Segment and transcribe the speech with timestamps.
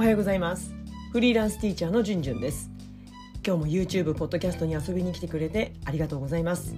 [0.00, 0.74] おはようございます。
[1.12, 2.70] フリーランスティーチャーのじゅんじゅんです。
[3.46, 6.74] 今日も YouTube ポッドキャストに遊びに来てくれてありがとうございます。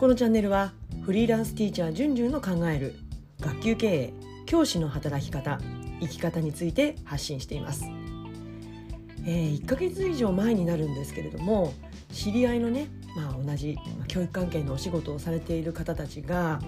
[0.00, 2.96] このチャンネルはフリーランスティーチャーじゅんじゅんの考える
[3.38, 4.14] 学級経営
[4.46, 5.60] 教師の働き方
[6.00, 7.84] 生き方について発信しています。
[9.24, 11.72] えー、1ヶ月以上前になるんですけれども
[12.12, 13.78] 知り合いのね、まあ、同じ
[14.08, 16.58] 教育関係のお仕事をされている方たちが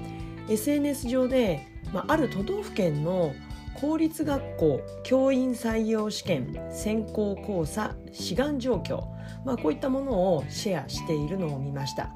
[0.48, 3.34] SNS 上で、まあ、ある都道府県の
[3.80, 9.04] 公立学校教員採用試験選考考査志願状況、
[9.44, 12.10] まあ、こういったものをシェアしているのを見ました。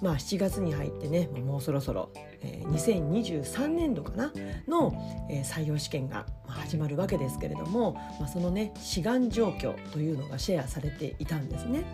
[0.00, 2.10] まあ、7月に入ってねもうそろそろ、
[2.42, 4.32] えー、2023年度かな
[4.66, 4.92] の、
[5.30, 11.84] えー、採用試験が始まるわけですけれども、まあ、そのね志願状況というのがシェアされていたんですね。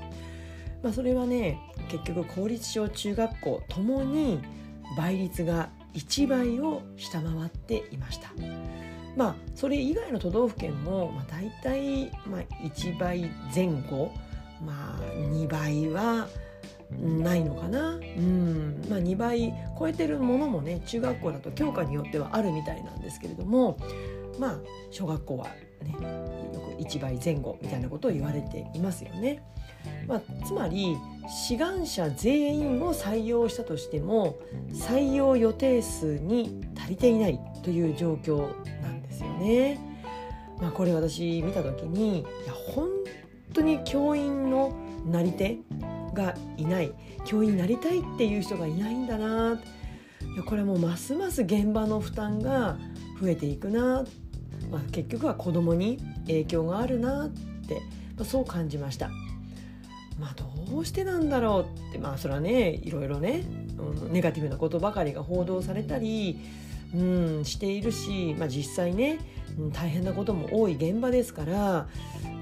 [0.82, 1.58] まあ、それはね
[1.90, 4.40] 結局公立小中学校ともに
[4.96, 8.30] 倍率が1倍を下回っていました。
[9.16, 14.12] まあそれ以外の都道府県も、まあ、大体、まあ、1倍前後、
[14.64, 16.28] まあ、2倍は
[16.90, 18.82] ないのかな、うん。
[18.88, 23.76] まあ、2倍超えてるものもね中学校だと教科によってはあるみたいなんですけれども
[24.38, 24.58] まあ
[24.90, 25.48] 小学校は
[25.82, 29.42] ねよく1倍前後みたいなことを言われていますよね。
[30.06, 30.96] まあ、つまり
[31.28, 34.38] 志願者全員を採用したとしても
[34.72, 37.38] 採用予定数に足りていない。
[37.68, 39.78] という状況なんですよね。
[40.58, 42.88] まあ、これ私見た時にいや本
[43.52, 45.58] 当に教員のなり手
[46.14, 46.94] がいない。
[47.26, 49.60] 教員になりたいっていう人がいないんだな
[50.22, 52.78] いやこれもうますます現場の負担が
[53.20, 54.06] 増えていくな、
[54.70, 57.82] まあ、結局は子どもに影響があるなって、
[58.16, 59.10] まあ、そう感じました。
[60.18, 60.34] まあ、
[60.70, 61.98] どうしてなんだろうって。
[61.98, 63.44] まあそれはねいろいろね、
[63.76, 66.40] うん、ネガティブなことばかりが報道されたり、
[66.94, 69.18] うん、しているし、まあ、実際ね、
[69.58, 71.86] うん、大変なことも多い現場ですから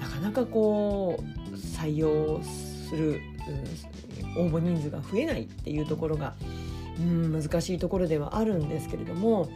[0.01, 3.97] なかなかこう採用するうん
[4.37, 6.35] 応募人数が増えないっていうところが
[6.99, 9.51] うん難しいところではあるんですけれども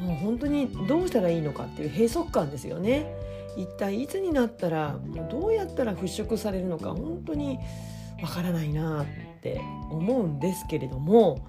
[0.00, 3.06] もう本当にどうしたらいいのかっていう閉塞感ですよね。
[3.56, 7.58] 一体いつになったらもうどうやったら払拭されるのか本当に
[8.22, 9.06] わからないなっ
[9.40, 9.60] て
[9.90, 11.44] 思うんですけれども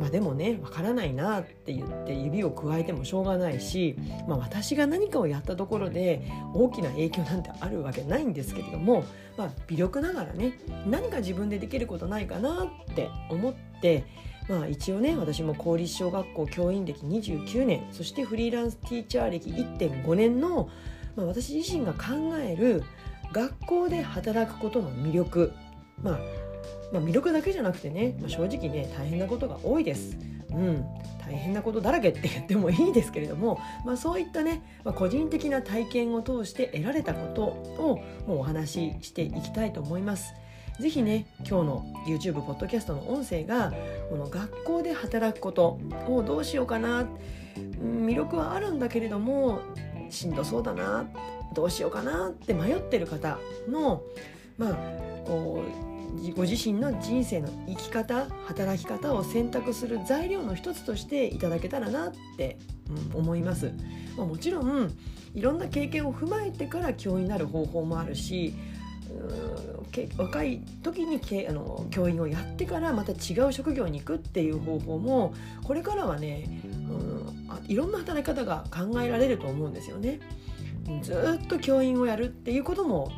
[0.00, 3.96] まあでもねわからないなって言って指を加えてもしょうがないし、
[4.26, 9.04] まあ、私が何かをやったところで大きな影響なんてあるわけないんですけれども、
[9.36, 14.06] まあ、微力ながらね何か自分でできることないかなって思って
[14.48, 20.70] まあ一応ね私も公立小学校教員歴29年そしてフリーランスティーチャー歴1.5年の、
[21.14, 22.84] まあ、私自身が考える
[23.34, 25.52] 学校で働くことの魅力
[26.02, 26.18] まあ
[26.92, 30.16] まあ、魅力だけじゃなくてね、まあ、正直ね大変なことが多いです。
[30.50, 30.84] うん、
[31.24, 40.34] 大変なことだらけって言ってもいいですけれども、まあ、そういったね、まあ、個人的な体験を通して得られたことをもうお話ししていきたいと思います。
[40.80, 43.72] ぜひね今日の YouTube ポッドキャストの音声が
[44.08, 45.78] この学校で働くこと
[46.08, 47.06] をどうしようかな、
[47.54, 49.60] 魅力はあるんだけれども
[50.08, 51.06] しんどそうだな
[51.54, 54.02] どうしようかなって迷ってる方の
[54.56, 54.74] まあ
[55.26, 55.89] こう
[56.36, 62.58] ご自身の人生の生き方働き方を選択する材料の一つとしていただけたらなって、
[63.12, 63.72] うん、思います、
[64.16, 64.92] まあ、もちろん
[65.34, 68.54] いろんな経験を踏まえてから教員になる方法もあるし
[70.16, 75.34] 若い時にけあの教員をやってからまた違う職業に行くっていう方法も
[75.64, 80.20] これからはね、うん、いろんな働き方が考えられると思うんですよね。
[81.02, 83.12] ずっと教員をやるっていうことも、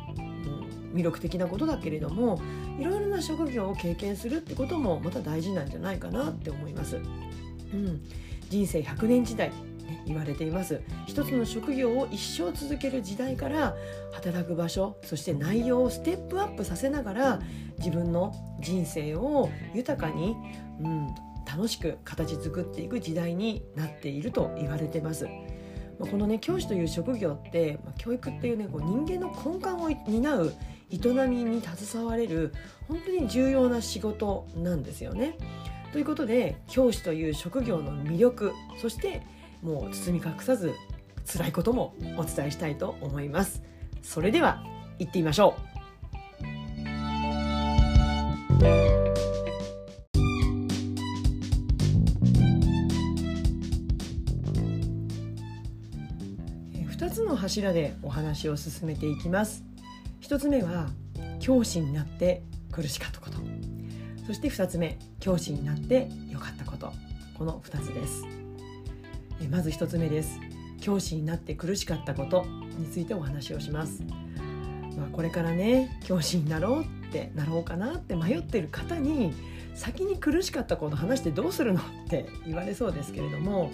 [0.93, 2.39] 魅力的なことだけれども
[2.79, 6.97] いろいろな職業を経験するってこともまた大事なんじゃないかなって思います。
[6.97, 8.01] うん、
[8.49, 9.51] 人生100年時代
[10.05, 13.75] 言われています一つの職業を一生続ける時代から
[14.13, 17.39] 働く場所そして内容をステップアップさせながら
[17.77, 20.35] 自分の人生を豊かに、
[20.81, 21.07] うん、
[21.45, 25.27] 楽しく形作っていく時代になっていると言われてます。
[25.99, 30.53] このね教師という職業って、教育っていうねこう人間の根幹を担う
[30.93, 32.53] 営みに携われる
[32.87, 35.37] 本当に重要な仕事なんですよね。
[35.91, 39.21] ということで教師という職業の魅力そして
[39.61, 40.73] もう包み隠さず
[41.25, 43.61] 辛いこともお伝えしたいと思います。
[44.01, 44.63] それでは
[44.99, 45.73] 行ってみましょう。
[57.03, 59.65] 2つの柱でお話を進めていきます
[60.23, 60.87] 1つ目は
[61.41, 63.37] 教師になって苦しかったこと。
[64.25, 66.93] そして2つ目教師になって良かったこと。
[67.37, 68.23] この2つです。
[69.41, 70.39] えまず1つ目です。
[70.79, 72.45] 教師になって苦しかったこと
[72.77, 74.01] についてお話をします。
[74.97, 79.33] まあ、これからね教師になろうってなろうかなって迷ってる方に
[79.75, 83.71] 先に苦しかったこと話してどうするのって 言われそうですけれども。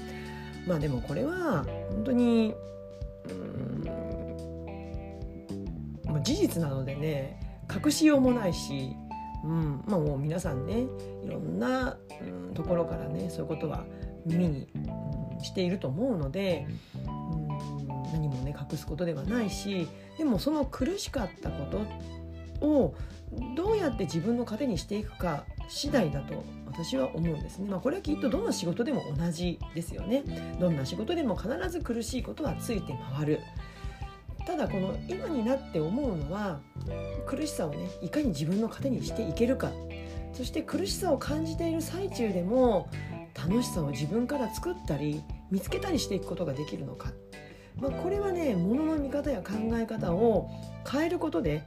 [0.68, 2.54] まあでもこれは本当に
[6.19, 7.39] あ、事実なのでね
[7.83, 8.95] 隠しようもないし、
[9.44, 10.86] うんまあ、もう皆さんね
[11.24, 13.86] いろんな、うん、ところからねそういうことは
[14.25, 16.68] 耳に、うん、していると思うので、
[17.06, 19.88] うん、何もね隠すことではないし
[20.18, 22.95] でもその苦しかったことを
[23.56, 27.69] どうやって自分の糧にしていくか次第だと私は思うんですね。
[27.69, 30.24] まあ、これはきっとどの仕事でも同じですよね。
[30.60, 33.39] どんな仕事でも必ず苦しいことはついて回る。
[34.50, 36.60] ただこの今になって思うのは
[37.28, 39.69] 苦しさをねいかに自分の糧にしていけるか
[40.34, 42.90] そして苦しさを感じている最中でも
[43.36, 47.12] 楽しさを自分から作ったり見つけたりしていくことができるのか、
[47.80, 50.50] まあ、これはねものの見方や考え方を
[50.92, 51.63] 変えることで、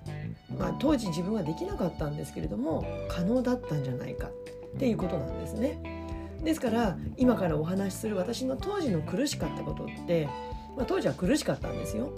[0.59, 5.81] まあ、当時自分はできなかったんですけれども可能だったんじゃないかっていうことなんですね。
[6.43, 10.27] ですから今からお話しする私の当時の苦しかったことって、
[10.77, 12.13] まあ、当時は苦しかったんですよ。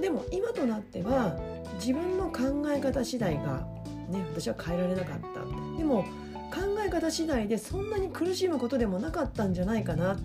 [0.00, 1.38] でも今となっては
[1.74, 3.66] 自分の考え方次第が、
[4.10, 5.78] ね、私は変えられなかった。
[5.78, 6.04] でも
[6.50, 10.18] 考え方次第でそんなに苦しむことでもなかったんじゃないかな。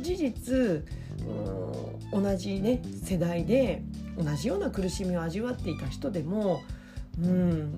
[0.00, 0.84] 事実
[2.12, 3.82] 同じね世代で
[4.16, 6.62] 同じような苦しみを味わっていた人でも
[7.20, 7.76] うん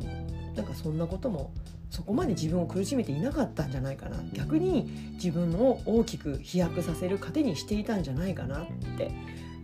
[0.54, 1.52] なんかそんなことも
[1.88, 4.18] そこまで自分を苦しめていなかったんじゃないかな。
[4.32, 8.66] 逆に自分を大きく飛躍させる糧にしていたんじゃないかなっ
[8.96, 9.10] て、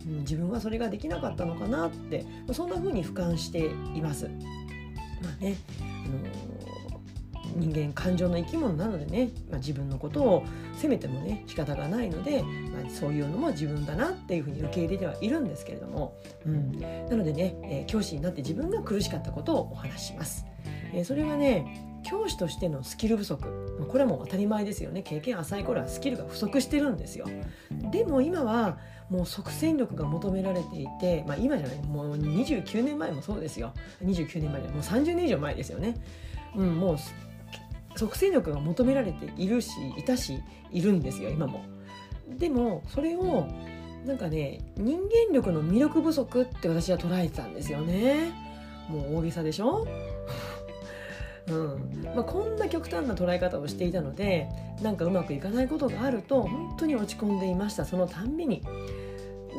[0.07, 4.29] 自分はそれができなかったのかなってそんな風に俯瞰しています。
[5.23, 6.67] まあねあの
[7.57, 10.45] 人間感情の生き物なのでね、まあ、自分のことを
[10.75, 12.49] 責めてもね仕方がないので、ま
[12.87, 16.15] あ、そういうのも自分だなっていうふうに受け入れてはいるんですけれども、
[16.45, 20.45] うん、なのでね、えー、教師になって自分が苦しかったことをお話しします。
[20.93, 23.43] えー、それはね教師としてのスキル不足。
[23.89, 25.03] これはもう当たり前ですよね。
[25.03, 27.27] 経験浅い頃はスキルが不足してるんですよ。
[27.91, 28.79] でも今は
[29.11, 31.83] もう即戦力が求められていて、まあ、今じゃない。
[31.83, 33.73] もう29年前もそうですよ。
[34.05, 35.97] 29年前でもう30年以上前ですよね、
[36.55, 36.97] うん、もう
[37.97, 41.65] 即戦力が求められているしいたしいるんですよ今も。
[42.39, 43.47] でもそれを
[44.05, 48.33] なんかね人間力の魅力不足って私は捉えてたんですよね。
[48.89, 49.87] もう大げさでしょ？
[51.49, 54.49] うんまあ、こんな極端な捉え方をしていたので
[54.83, 58.63] なんかうまくいかないことがあると本当に落ち込んでいましたそのたんびに。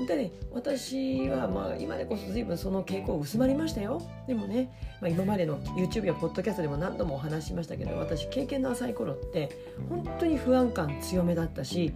[0.05, 9.49] でね私はまあ今でこそ随分その傾向薄まりましたよでもね、まあ、今までの YouTube やポッドキャストでも何度もお話ししましたけど私経験の浅い頃って
[9.89, 11.93] 本当に不安感強めだったし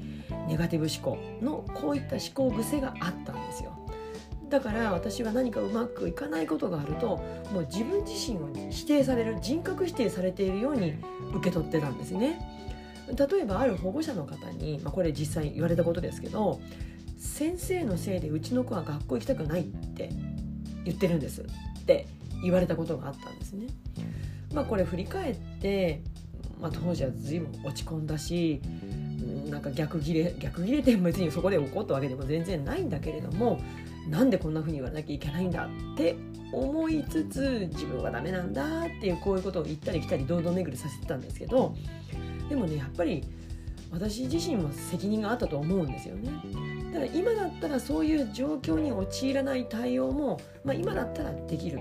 [0.48, 3.78] ネガティブ思考のこういった思考癖があったんですよ。
[4.52, 10.96] だから私は何かうまくいかないことがあるともう自分自身を否定される人格否定されているように
[11.34, 12.40] 受け取ってたんですね。
[13.08, 16.62] 例えばある保護者の方に、まあ、これ実際言われたことですけど
[17.18, 20.10] 先生のせいでうちの子は学校行きたくないって
[20.86, 22.08] 言ってるんですって
[22.44, 23.68] 言われたことがあったんですね。
[24.54, 26.02] まあ、これ振り返って、
[26.60, 28.62] まあ、当時は随分落ち込んだし
[29.50, 33.60] なんか逆ギレ逆ギレって別にそこで怒ったわけでも全然ないんだけれども
[34.10, 36.16] なんでこんな風に言わなきゃいけないんだって
[36.52, 41.76] 思いつつ自分はダメなんだっていうこういうことを言ったり来たり堂々巡りさせてたんですけど
[42.50, 43.24] でもねやっぱり
[43.92, 46.32] 私自身も責任があったと思うんですよね。
[46.94, 51.80] ただ今だったらそういう状況に陥らない対応も、まあ、今だったらできる。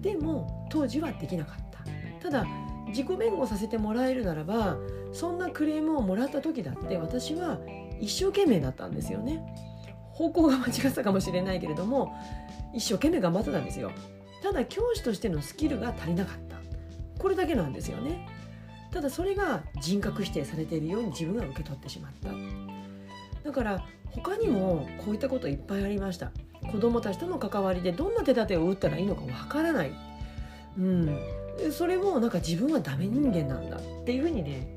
[0.00, 1.78] でも当時はできなかった。
[2.20, 2.46] ただ
[2.88, 4.76] 自己弁護させてもらえるならば
[5.12, 7.58] そんなクレームをもらった時だって私は
[8.00, 9.44] 一生懸命だったんですよね。
[10.18, 12.12] 方向が間違ったかもしれないけれども
[12.74, 13.92] 一生懸命頑張ってたんですよ。
[14.42, 16.56] ただ教師としてのスキルが足りなかった。
[17.22, 18.26] これだけなんですよね。
[18.90, 22.30] ただそれが人格否定されているように自分が受け取ってしまった。
[23.44, 26.32] だから他にもこういったこといっぱいありました。
[26.72, 29.92] 子供たちとの関わりでどんな手立てを打ったらいいのかわからない。
[30.76, 31.18] うん。
[31.72, 34.68] それもなんか自分はダメ人間なんだっていうふうにね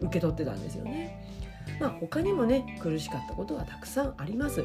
[0.00, 1.35] 受け取ってたんですよね。
[1.80, 4.62] まあ、他にもね苦しかったことはたくさんあります、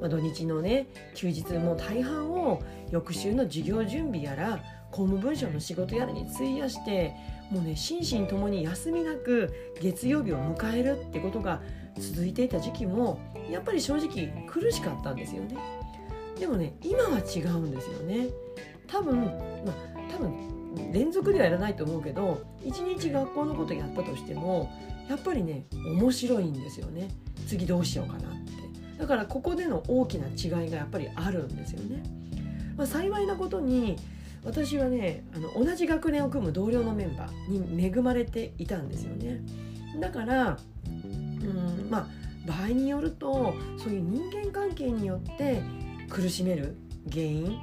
[0.00, 7.14] まあ、土日のね休日も大半を翌週の授業準備やら公務文書の仕事やらに費やして
[7.50, 11.60] もうね心身ともに休みなく月曜日を迎えるってことが
[11.98, 13.20] 続いていた時期も
[13.50, 15.56] やっぱり正直苦しかったんですよね。
[16.38, 18.28] でもね今は違うんですよね。
[18.86, 19.30] 多分ま
[19.68, 20.53] あ多分
[20.94, 24.72] 連続ではやらないと思うけど一日学校のことやったとしても
[25.08, 27.10] やっぱりね面白いんですよね
[27.46, 28.52] 次どうしようかなって
[28.98, 32.02] だからここでの大きな違いがやっぱりあるんですよね。
[32.76, 33.96] まあ、幸いなことに
[34.44, 39.40] 私はねあの同じ学年を組む同僚のメンバーに恵まれていたんですよね。
[40.00, 42.06] だからうんまあ
[42.46, 45.62] 場合によるとそういう人間関係によって
[46.08, 46.76] 苦しめる
[47.10, 47.58] 原因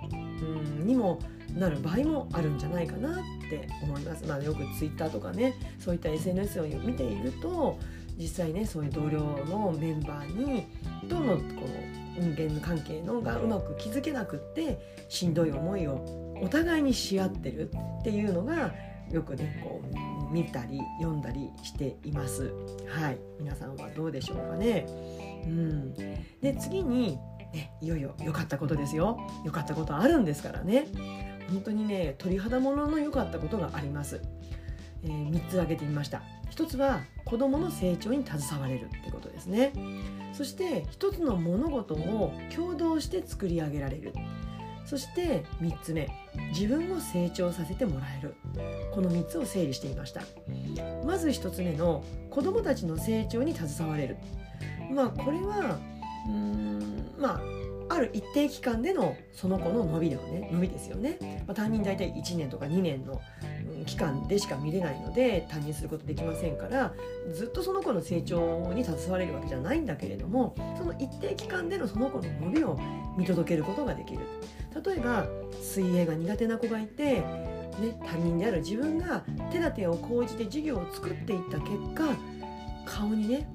[0.80, 1.20] うんにも
[1.56, 3.14] なる場合もあるんじゃないかなっ
[3.50, 4.26] て思います。
[4.26, 7.78] まあ、よくツイッターとかねそういった SNS を見ていると
[8.18, 10.68] 実際ねそういう同僚のメンバーに
[11.10, 14.80] とのこの人間関係のがうまく築けなくって
[15.10, 16.06] しんどい思いを
[16.42, 18.74] お互いにし合ってるっていうのが
[19.10, 22.54] よくねこう見たり読んだりしています。
[22.88, 24.86] はい皆さんはどうでしょうかね。
[25.46, 27.18] うん、で次に、
[27.54, 30.86] ね、いよいよ良かったことですよ良かったことあるんですからね
[31.52, 34.22] 本当にね鳥肌ものの良かったことがあります、
[35.04, 36.22] えー、3つ挙げてみました。
[36.52, 39.72] 1つは子どもの成長に携われるってことですね。
[40.34, 44.14] そして1つの物事を共同して作り上げられる。
[44.86, 46.10] そして3つ目
[46.50, 48.36] 自分を成長させてもらえる。
[48.94, 50.22] この3つを整理していました。
[51.06, 54.18] まず1つ目の子どもたちの成長に携われる。
[54.94, 55.80] まあこれは
[56.28, 57.42] うーんまあ
[57.94, 60.50] ある一定期間でのその子の伸びだよね。
[60.52, 63.22] 伸びですよね、まあ、担任大体1年とか2年の
[63.86, 66.94] 期間でしか見れないので担任することできませんから
[67.34, 72.80] ずっとその子の成長に携われるわけじゃないんだけれどもその一定期間でのその子の伸びを
[73.18, 74.20] 見届けることができる。
[74.86, 75.28] 例えば
[75.62, 77.24] 水泳が苦手な子がいて、ね、
[78.06, 82.06] 担任である自分が手立てを講じて授業を作っていった結果
[82.86, 83.50] 顔にね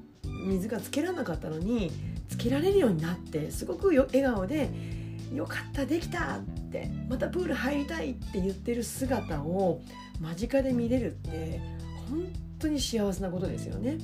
[0.45, 1.91] 水がつけられなかったのに
[2.27, 4.69] つけられるようになってすごくよ笑顔で
[5.33, 6.41] 「よかったできた!」っ
[6.71, 9.81] て「またプール入りたい!」って言ってる姿を
[10.19, 11.59] 間近で見れるって
[12.09, 12.27] 本
[12.59, 13.97] 当に幸せなことですよね。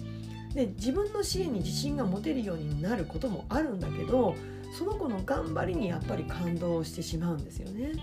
[0.53, 4.35] で自分の支援に自信が持てるようになることもあるんだけど
[4.77, 7.93] その子の頑張りにやっぱり感動してしまうんですよね。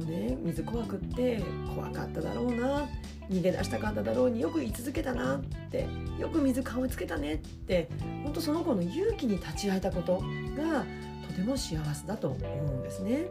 [0.00, 1.42] もうね水怖くって
[1.74, 2.88] 怖かっただろうな
[3.30, 5.40] 逃げ出したかっただろうによく言い続けたなっ
[5.70, 5.86] て
[6.18, 7.88] よく水顔つけたねって
[8.24, 10.18] 本当その子の勇気に立ち会えたこと
[10.56, 10.84] が
[11.28, 13.28] とても幸せだと思うんですね。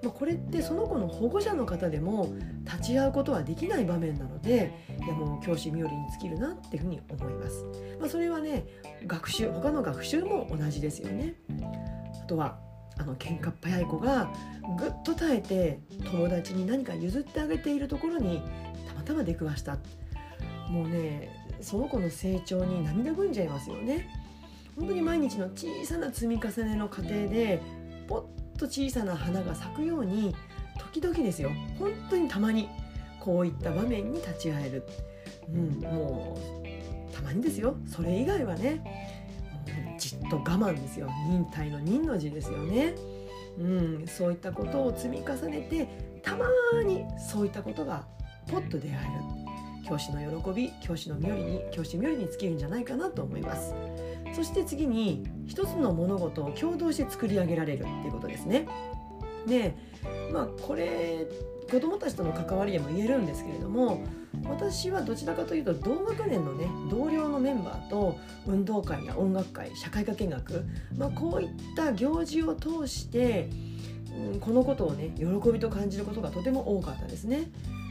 [0.00, 2.32] まあ、これってその子の保護者の方でも
[2.64, 7.64] 立ち会うことはできない場面なのでいやもう教師冥利に尽きるなっていうふうに思います。
[7.98, 8.64] まあ、それはね
[9.06, 11.34] 学習他の学習も同じですよね。
[12.22, 12.67] あとは
[12.98, 14.30] あの喧嘩っ早い子が
[14.78, 18.42] ぐっと耐えて友達に何か譲ってあげているところに
[18.86, 19.78] たまたま出くわした。
[20.68, 24.08] もうねその子の成長に涙ぐんじゃいますよね。
[24.76, 27.60] 本当に毎日の小さな積み重ねの過程で
[28.06, 30.34] ポッと小さな花が咲くように
[30.78, 31.50] 時々ですよ。
[31.78, 32.68] 本当にたまに
[33.20, 34.84] こういった場面に立ち会える、
[35.48, 36.38] うん、も
[37.10, 37.76] うたまにですよ。
[37.86, 39.17] それ以外はね。
[40.28, 41.08] と我慢ですよ。
[41.28, 42.94] 忍耐の忍の字ですよね、
[43.58, 45.88] うん、そういったことを積み重ねて
[46.22, 46.46] たま
[46.84, 48.06] にそういったことが
[48.50, 49.48] ポッと出会える。
[49.88, 53.74] 教師の喜び教師の妙利に教師冥利に尽きるんじゃないかなと思います。
[54.34, 58.68] そして次に一つの物事を共同して作り上げられるっていうことですね。
[59.46, 59.74] で
[60.32, 61.26] まあこれ
[61.70, 64.02] 子どもたちとの関わりでも言えるんですけれども
[64.44, 70.64] 私はどちらかというと同学年のね同僚のメンバーと運動会や音楽会社会科見学、
[70.96, 73.50] まあ、こういった行事を通して、
[74.32, 77.50] うん、このことをね喜びと感じることがとても多かったですね。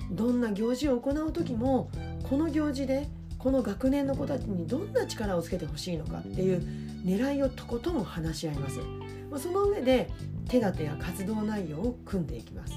[0.10, 1.90] どんな行事を行う時も
[2.30, 6.62] この行事でこの学年の子たちにどんな力をつけてほしいのかっていう
[7.06, 8.80] 狙いをとことん話し合います。
[9.30, 10.10] まあ、その上で
[10.48, 12.74] 手立てや活動内容を組んでいきます。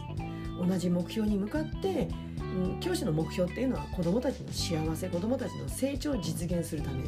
[0.61, 7.05] 同じ目標に向かって、うん、教師の目標っていうのは子どもたちの幸せ子どもたちの成長を実現するため、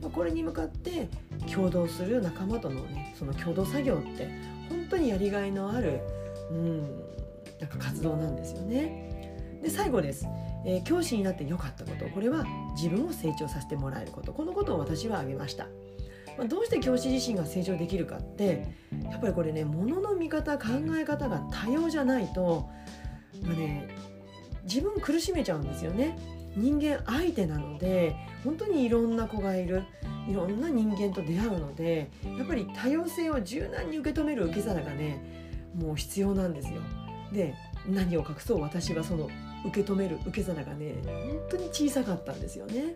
[0.00, 1.08] まあ、これに向かって
[1.52, 4.30] 共同する仲間とのねその共同作業って
[4.68, 6.00] 本当にやりがいのある、
[6.50, 6.80] うん、
[7.60, 9.10] なんか活動なんですよね。
[9.62, 10.26] で最後です、
[10.64, 12.44] えー、教師になって良かったことこれは
[12.74, 15.66] 自分を成長させてもらえることこのことを私は挙げました。
[16.38, 18.66] まあ、どうして教師自身が成長できるかって
[19.10, 20.64] やっぱりこれねものの見方考
[20.96, 22.68] え方が多様じゃないと、
[23.42, 23.88] まあね、
[24.64, 26.18] 自分苦しめちゃうんですよね。
[26.54, 29.84] 人間相手なので本当にいろんな子がいる
[30.28, 35.18] いろんな人間と出会うのでやっぱり多様性を柔軟に受け止める受け皿がね
[35.74, 36.80] もう必要なんですよ。
[37.32, 37.54] で
[37.88, 38.60] 何を隠そう？
[38.60, 39.30] 私はその
[39.64, 42.94] 受け止める受け皿がね本当に小さかったんですよね。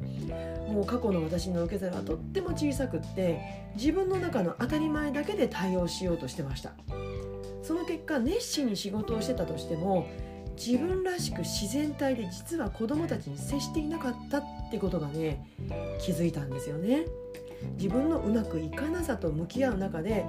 [0.68, 6.73] もう過去の私の受け皿はとっても小さくって自分の中の当たり前だけで対応しようとしてました。
[7.62, 10.06] その結果熱心に仕事をしてたとしても
[10.56, 15.44] 自分らしく自然体で実は子供たちに接していなかったってことがね
[16.00, 17.04] 気づいたんですよね。
[17.78, 20.25] 自分のうまくいかなさと向き合う中で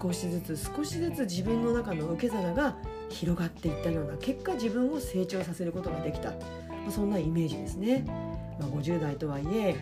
[0.00, 2.76] 少しずつ少しずつ自分の中の受け皿が
[3.12, 6.36] 広がっていったような結果自分を成長させることができた、ま
[6.88, 8.04] あ、そんなイメージですね、
[8.58, 9.76] まあ、50代とはいえ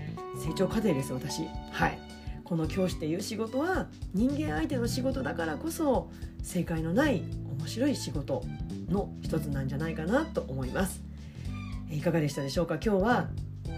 [0.44, 1.46] 成長過程です私。
[1.70, 1.98] はい。
[2.44, 6.10] この教師っていう仕事は人間相手の仕事だからこそ
[6.42, 7.22] 正解のない
[7.60, 8.42] 面白い仕事
[8.88, 11.00] の一つなんじゃないかなと思います。
[11.90, 12.74] いかがでしたでしょうか？
[12.74, 13.28] 今日は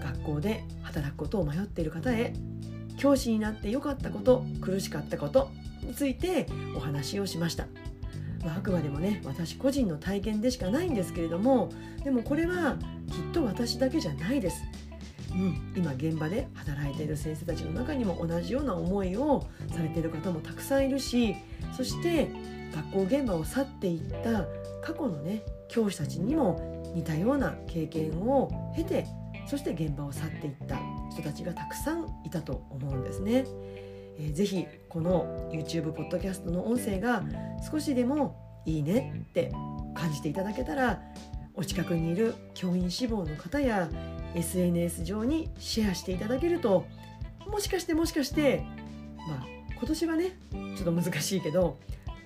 [0.03, 2.33] 学校で働くことを迷っている方へ
[2.97, 5.51] 教師になって良かったこと苦しかったこと
[5.83, 7.67] についてお話をしました、
[8.45, 11.71] まあ、あくまでもね私個人の体験でしかないんですけれども
[12.05, 12.77] でもこれは
[13.11, 14.63] きっと私だけじゃないです
[15.33, 21.35] うん、今現場で働いている先生たちの中にも同じような思いをされている方もたくさんいるし
[21.75, 22.31] そして
[22.75, 24.45] 学校現場を去っていった
[24.83, 29.07] 過去のね教師たちにも似たような経験を経て
[29.47, 30.79] そして現場を去っていった
[31.11, 33.45] 人たちがたくさんいたと思うんですね。
[34.23, 37.25] えー、ぜひこの YouTube ポッドキャストの音声が
[37.69, 39.53] 少しでもいいねって
[39.95, 41.01] 感じていただけたら
[41.55, 43.89] お近くにいる教員志望の方や
[44.35, 46.87] SNS 上にシェアしていただけると
[47.49, 48.65] もしかしてもしかして
[49.29, 51.79] まあ今年はねちょっと難しいけど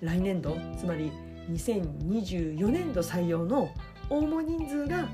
[0.02, 1.10] 来年度つまり
[1.50, 3.70] 2024年度採用の
[4.10, 5.08] 応募人数が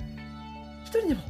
[0.84, 1.20] 1人でも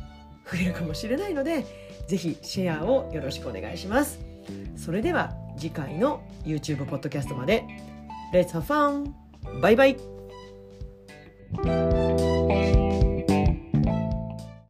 [0.51, 1.67] 増えるかもしれないので
[2.09, 4.33] ぜひシェアをよろしくお願いします。
[4.77, 7.65] それでは次回の YouTube ポッドキャストまで
[8.33, 9.13] Let's have fun!
[9.61, 9.97] バイバイ